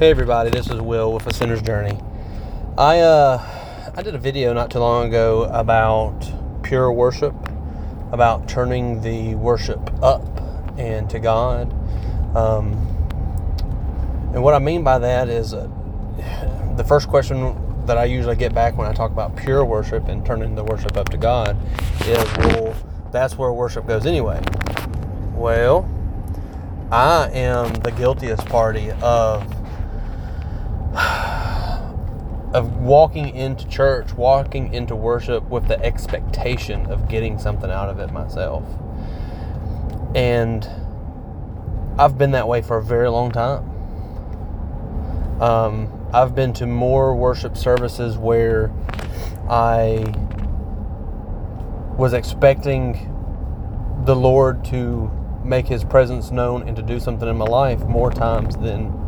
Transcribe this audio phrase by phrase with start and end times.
[0.00, 2.00] Hey everybody, this is Will with A Sinner's Journey.
[2.78, 6.26] I uh I did a video not too long ago about
[6.62, 7.34] pure worship,
[8.10, 10.22] about turning the worship up
[10.78, 11.70] and to God.
[12.34, 12.72] Um,
[14.32, 15.68] and what I mean by that is uh,
[16.78, 20.24] the first question that I usually get back when I talk about pure worship and
[20.24, 21.58] turning the worship up to God
[22.06, 22.74] is, well,
[23.12, 24.40] that's where worship goes anyway.
[25.34, 25.86] Well,
[26.90, 29.59] I am the guiltiest party of
[32.52, 38.00] of walking into church, walking into worship with the expectation of getting something out of
[38.00, 38.64] it myself.
[40.14, 40.68] And
[41.98, 43.70] I've been that way for a very long time.
[45.40, 48.72] Um, I've been to more worship services where
[49.48, 50.12] I
[51.96, 53.06] was expecting
[54.04, 55.10] the Lord to
[55.44, 58.99] make His presence known and to do something in my life more times than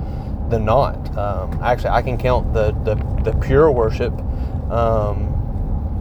[0.50, 1.16] than not.
[1.16, 4.12] Um, actually, I can count the the, the pure worship
[4.70, 5.32] um,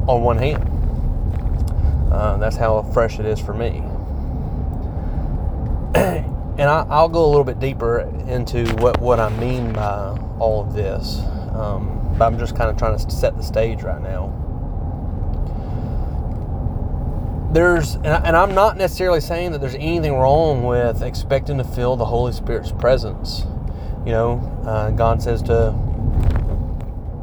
[0.07, 0.67] on one hand.
[2.11, 3.83] Uh, that's how fresh it is for me.
[5.95, 10.61] and I, will go a little bit deeper into what, what I mean by all
[10.61, 11.19] of this.
[11.53, 14.37] Um, but I'm just kind of trying to set the stage right now.
[17.53, 21.63] There's, and, I, and I'm not necessarily saying that there's anything wrong with expecting to
[21.63, 23.45] feel the Holy Spirit's presence.
[24.05, 25.75] You know, uh, God says to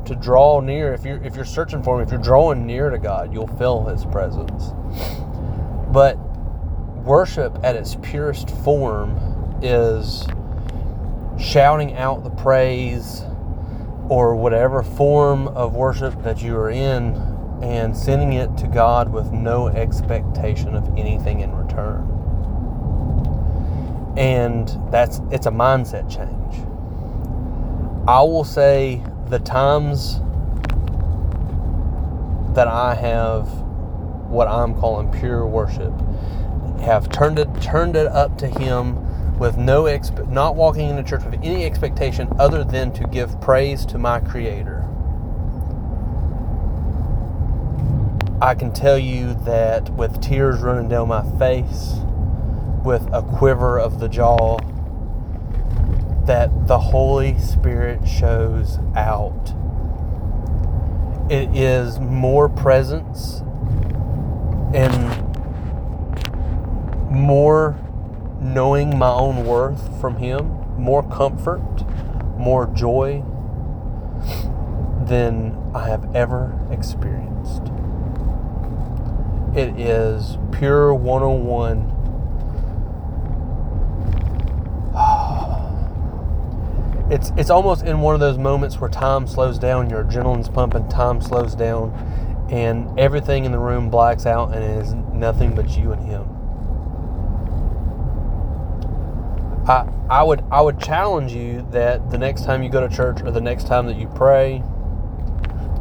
[0.06, 0.94] to draw near.
[0.94, 3.84] If you're if you're searching for Him, if you're drawing near to God, you'll feel
[3.84, 4.72] His presence.
[5.92, 6.16] But
[7.04, 10.26] worship at its purest form is
[11.38, 13.22] shouting out the praise
[14.08, 17.14] or whatever form of worship that you are in
[17.62, 22.14] and sending it to God with no expectation of anything in return.
[24.16, 26.67] And that's it's a mindset change.
[28.08, 30.20] I will say the times
[32.54, 33.46] that I have
[34.30, 35.92] what I'm calling pure worship
[36.80, 41.22] have turned it turned it up to him with no exp- not walking into church
[41.22, 44.88] with any expectation other than to give praise to my creator.
[48.40, 51.96] I can tell you that with tears running down my face,
[52.86, 54.60] with a quiver of the jaw,
[56.28, 59.54] that the Holy Spirit shows out.
[61.30, 63.42] It is more presence
[64.74, 64.92] and
[67.10, 67.78] more
[68.42, 71.62] knowing my own worth from Him, more comfort,
[72.36, 73.24] more joy
[75.06, 77.62] than I have ever experienced.
[79.56, 81.97] It is pure 101
[87.10, 90.88] it's it's almost in one of those moments where time slows down, your adrenaline's pumping,
[90.88, 91.90] time slows down,
[92.50, 96.24] and everything in the room blacks out, and it is nothing but you and him.
[99.66, 103.22] I I would I would challenge you that the next time you go to church,
[103.22, 104.62] or the next time that you pray,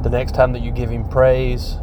[0.03, 1.77] the next time that you give him praise,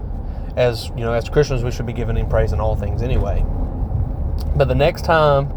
[0.56, 3.44] as you know, as Christians, we should be giving him praise in all things anyway.
[4.56, 5.50] But the next time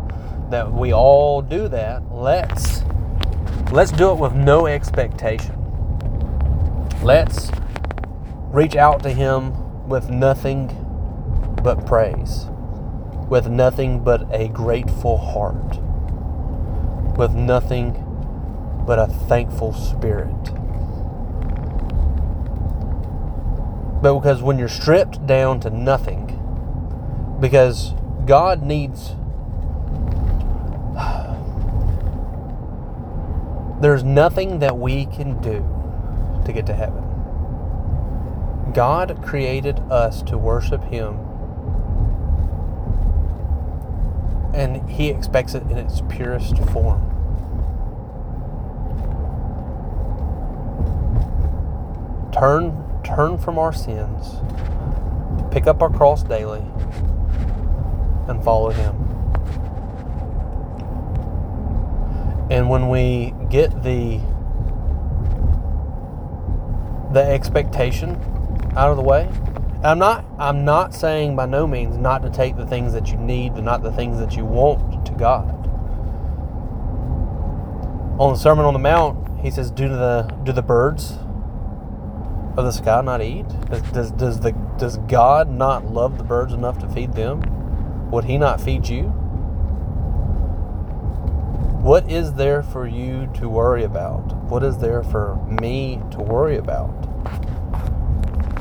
[0.50, 2.84] that we all do that, let's
[3.72, 5.54] Let's do it with no expectation.
[7.04, 7.52] Let's
[8.46, 10.68] reach out to Him with nothing
[11.62, 12.46] but praise,
[13.28, 15.82] with nothing but a grateful heart,
[17.18, 18.04] with nothing
[18.86, 20.32] but a thankful spirit.
[24.02, 27.94] But because when you're stripped down to nothing, because
[28.26, 29.16] God needs
[33.80, 35.64] There's nothing that we can do
[36.46, 37.04] to get to heaven.
[38.74, 41.20] God created us to worship Him,
[44.54, 47.04] and He expects it in its purest form.
[52.34, 54.42] Turn, turn from our sins,
[55.52, 56.66] pick up our cross daily,
[58.28, 59.07] and follow Him.
[62.58, 64.20] And when we get the
[67.14, 68.16] the expectation
[68.76, 69.30] out of the way,
[69.84, 73.18] I'm not I'm not saying by no means not to take the things that you
[73.18, 75.54] need, and not the things that you want to God.
[78.20, 81.12] On the Sermon on the Mount, he says, "Do the do the birds
[82.58, 83.48] of the sky not eat?
[83.70, 88.10] Does, does, does the does God not love the birds enough to feed them?
[88.10, 89.14] Would He not feed you?
[91.88, 94.36] What is there for you to worry about?
[94.50, 96.92] What is there for me to worry about?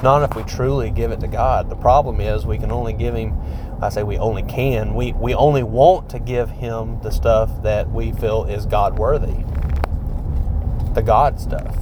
[0.01, 1.69] Not if we truly give it to God.
[1.69, 3.37] The problem is we can only give Him,
[3.83, 7.91] I say we only can, we, we only want to give Him the stuff that
[7.91, 9.43] we feel is God worthy.
[10.95, 11.77] The God stuff.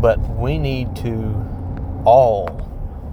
[0.00, 2.48] But we need to all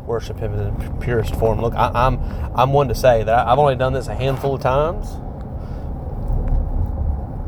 [0.08, 1.60] worship Him in the purest form.
[1.60, 4.56] Look, I, am I'm, I'm one to say that I've only done this a handful
[4.56, 5.18] of times,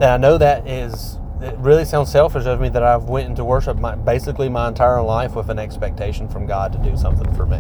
[0.01, 3.77] I know that is it really sounds selfish of me that I've went into worship
[3.77, 7.59] my, basically my entire life with an expectation from God to do something for me.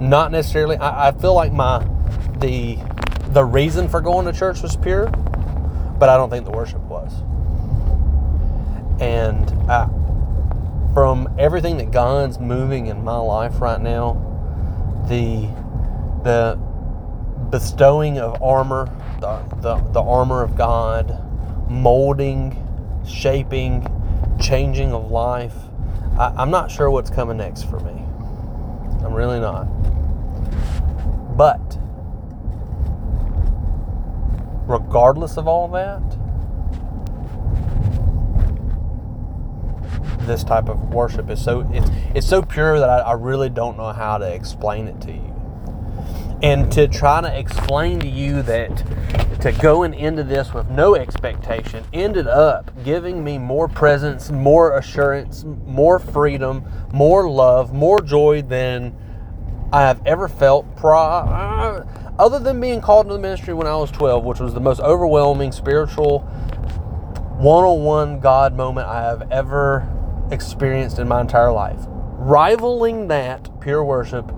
[0.00, 0.76] Not necessarily.
[0.76, 1.86] I, I feel like my
[2.38, 2.78] the
[3.28, 5.06] the reason for going to church was pure,
[5.98, 7.12] but I don't think the worship was.
[9.00, 9.88] And I,
[10.94, 14.14] from everything that God's moving in my life right now,
[15.08, 15.48] the
[16.22, 16.58] the
[17.54, 18.84] bestowing of armor,
[19.20, 21.22] the, the, the armor of God,
[21.70, 22.60] molding,
[23.06, 23.86] shaping,
[24.40, 25.54] changing of life.
[26.18, 27.92] I, I'm not sure what's coming next for me.
[29.04, 29.66] I'm really not.
[31.36, 31.78] But
[34.66, 36.02] regardless of all that,
[40.26, 43.76] this type of worship is so it's it's so pure that I, I really don't
[43.76, 45.33] know how to explain it to you.
[46.44, 48.76] And to try to explain to you that
[49.40, 55.42] to going into this with no expectation ended up giving me more presence, more assurance,
[55.44, 56.62] more freedom,
[56.92, 58.94] more love, more joy than
[59.72, 61.88] I have ever felt prior,
[62.18, 64.80] other than being called to the ministry when I was 12, which was the most
[64.80, 66.20] overwhelming spiritual
[67.38, 69.88] one on one God moment I have ever
[70.30, 71.80] experienced in my entire life.
[71.88, 74.30] Rivaling that, pure worship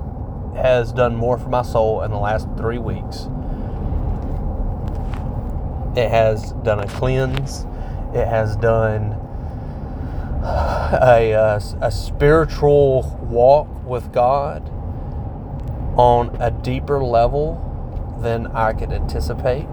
[0.56, 3.28] has done more for my soul in the last three weeks.
[5.96, 7.66] It has done a cleanse.
[8.14, 9.12] It has done
[10.42, 14.68] a, a, a spiritual walk with God
[15.98, 17.62] on a deeper level
[18.20, 19.68] than I could anticipate,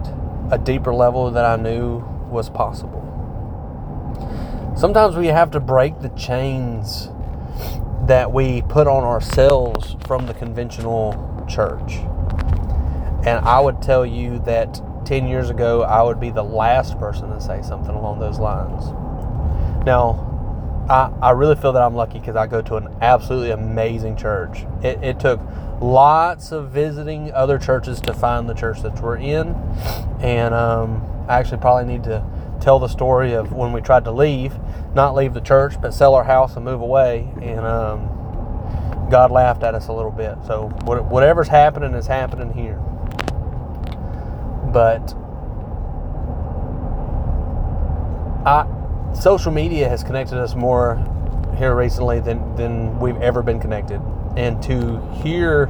[0.50, 1.98] a deeper level that I knew
[2.30, 3.02] was possible.
[4.76, 7.08] Sometimes we have to break the chains
[8.06, 11.96] that we put on ourselves from the conventional church.
[13.26, 17.30] And I would tell you that 10 years ago, I would be the last person
[17.30, 18.84] to say something along those lines.
[19.86, 20.30] Now,
[20.88, 24.66] I, I really feel that I'm lucky because I go to an absolutely amazing church.
[24.82, 25.40] It, it took
[25.80, 29.48] lots of visiting other churches to find the church that we're in.
[30.20, 32.22] And um, I actually probably need to
[32.64, 34.54] tell the story of when we tried to leave,
[34.94, 37.28] not leave the church, but sell our house and move away.
[37.42, 38.08] And um,
[39.10, 40.38] God laughed at us a little bit.
[40.46, 42.76] So whatever's happening is happening here.
[44.72, 45.12] But
[48.46, 48.66] I,
[49.12, 50.96] social media has connected us more
[51.58, 54.00] here recently than, than we've ever been connected.
[54.38, 55.66] And to hear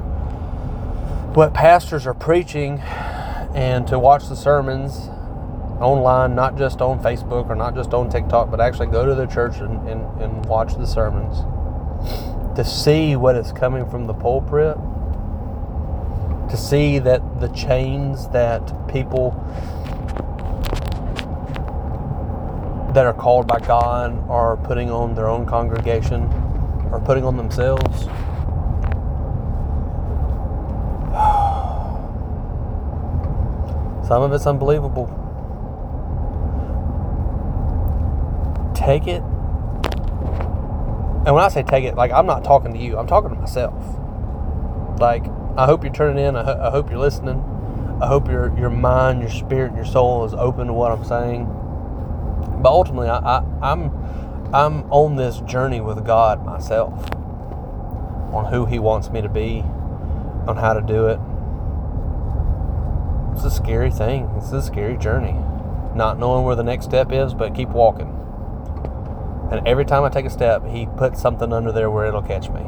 [1.35, 5.11] what pastors are preaching and to watch the sermons
[5.81, 9.27] online, not just on Facebook or not just on TikTok, but actually go to the
[9.27, 11.39] church and, and, and watch the sermons
[12.57, 14.77] to see what is coming from the pulpit,
[16.49, 19.33] to see that the chains that people
[22.95, 26.23] that are called by God are putting on their own congregation
[26.93, 28.05] or putting on themselves.
[34.07, 35.09] Some of it's unbelievable.
[38.85, 39.23] Take it.
[41.27, 43.37] And when I say take it, like I'm not talking to you, I'm talking to
[43.37, 43.83] myself.
[45.01, 45.25] Like
[45.57, 46.37] I hope you're turning in.
[46.37, 47.43] I, ho- I hope you're listening.
[48.03, 51.05] I hope your your mind, your spirit, and your soul is open to what I'm
[51.05, 51.47] saying.
[52.63, 53.91] But ultimately, I, I, I'm
[54.53, 56.93] I'm on this journey with God myself
[58.33, 59.61] on who He wants me to be,
[60.47, 61.21] on how to do it.
[63.35, 64.31] It's a scary thing.
[64.37, 65.37] It's a scary journey.
[65.95, 68.14] Not knowing where the next step is, but keep walking.
[69.55, 72.49] And every time I take a step, he puts something under there where it'll catch
[72.49, 72.63] me.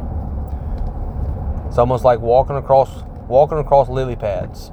[1.66, 4.70] It's almost like walking across walking across lily pads.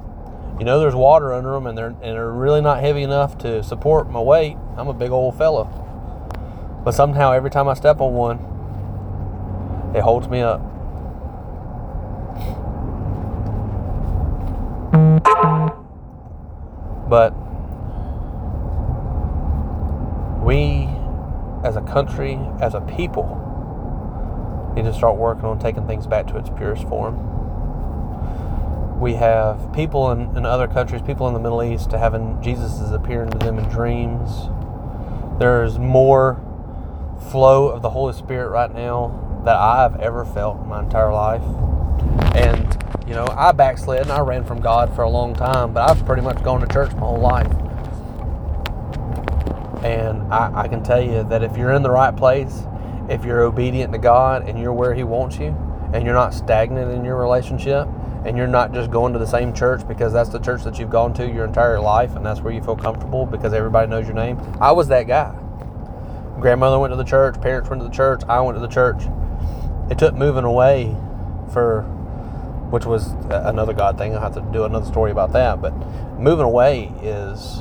[0.60, 3.64] You know, there's water under them, and they're and they're really not heavy enough to
[3.64, 4.56] support my weight.
[4.76, 5.64] I'm a big old fella,
[6.84, 8.38] but somehow every time I step on one,
[9.96, 10.60] it holds me up.
[17.08, 17.34] But
[20.44, 20.83] we
[21.64, 23.40] as a country, as a people,
[24.76, 27.30] need to start working on taking things back to its purest form.
[29.00, 32.92] We have people in, in other countries, people in the Middle East, having Jesus is
[32.92, 34.48] appearing to them in dreams.
[35.38, 36.40] There's more
[37.30, 41.42] flow of the Holy Spirit right now that I've ever felt in my entire life.
[42.34, 45.88] And, you know, I backslid and I ran from God for a long time, but
[45.88, 47.52] I've pretty much gone to church my whole life.
[49.84, 52.64] And I, I can tell you that if you're in the right place,
[53.10, 55.54] if you're obedient to God and you're where He wants you,
[55.92, 57.86] and you're not stagnant in your relationship,
[58.24, 60.90] and you're not just going to the same church because that's the church that you've
[60.90, 64.14] gone to your entire life and that's where you feel comfortable because everybody knows your
[64.14, 64.40] name.
[64.60, 65.38] I was that guy.
[66.40, 69.02] Grandmother went to the church, parents went to the church, I went to the church.
[69.90, 70.96] It took moving away
[71.52, 71.82] for,
[72.70, 74.14] which was another God thing.
[74.14, 75.60] I'll have to do another story about that.
[75.60, 75.72] But
[76.18, 77.60] moving away is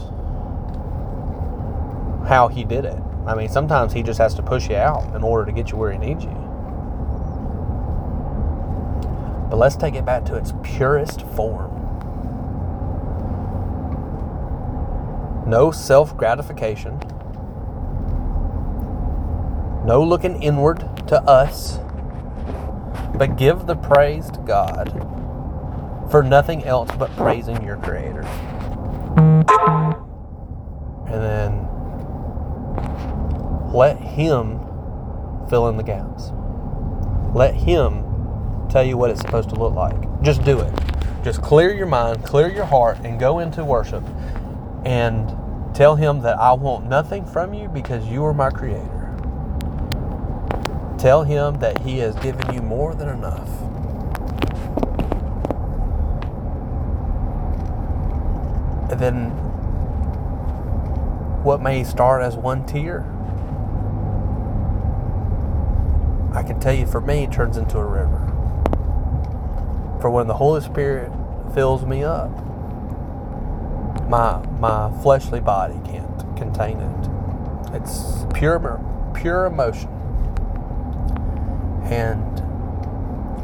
[2.26, 3.00] how He did it.
[3.26, 5.78] I mean, sometimes He just has to push you out in order to get you
[5.78, 6.32] where He needs you.
[9.50, 11.70] But let's take it back to its purest form.
[15.48, 16.98] No self gratification,
[19.86, 21.78] no looking inward to us,
[23.16, 24.90] but give the praise to God
[26.10, 28.22] for nothing else but praising your Creator.
[31.08, 31.68] And then
[33.74, 34.60] let Him
[35.50, 36.32] fill in the gaps.
[37.34, 38.04] Let Him
[38.70, 40.22] tell you what it's supposed to look like.
[40.22, 40.74] Just do it.
[41.24, 44.04] Just clear your mind, clear your heart, and go into worship
[44.86, 45.36] and
[45.74, 49.16] tell Him that I want nothing from you because you are my Creator.
[51.00, 53.50] Tell Him that He has given you more than enough.
[58.92, 59.30] And then
[61.44, 63.06] what may start as one tear,
[66.34, 68.18] I can tell you for me, it turns into a river.
[70.02, 71.12] For when the Holy Spirit
[71.54, 72.32] fills me up,
[74.10, 77.10] my my fleshly body can't contain it.
[77.76, 78.82] It's pure
[79.14, 79.90] pure emotion.
[81.86, 82.40] And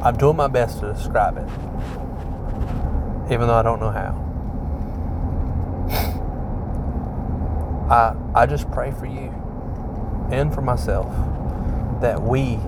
[0.03, 1.47] I'm doing my best to describe it.
[3.31, 4.25] Even though I don't know how.
[7.89, 9.33] I I just pray for you
[10.31, 11.07] and for myself
[12.01, 12.59] that we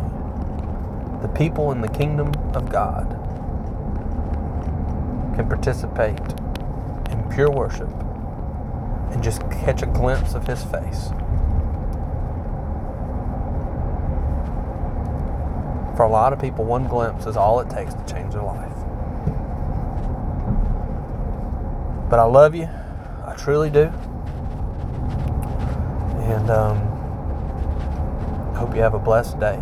[1.21, 3.07] the people in the kingdom of God
[5.35, 6.19] can participate
[7.11, 7.89] in pure worship
[9.11, 11.09] and just catch a glimpse of his face.
[15.95, 18.75] For a lot of people, one glimpse is all it takes to change their life.
[22.09, 22.67] But I love you.
[23.25, 23.91] I truly do.
[26.23, 26.77] And um,
[28.55, 29.59] hope you have a blessed day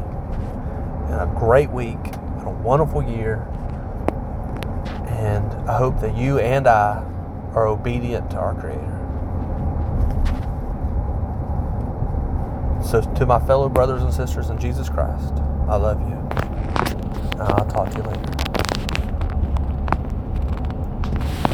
[1.10, 3.48] and a great week and a wonderful year.
[5.08, 7.04] And I hope that you and I
[7.54, 8.96] are obedient to our Creator.
[12.86, 15.34] So, to my fellow brothers and sisters in Jesus Christ,
[15.68, 16.16] I love you.
[17.40, 17.94] I'll talk